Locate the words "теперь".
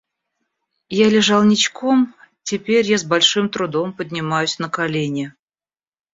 2.41-2.87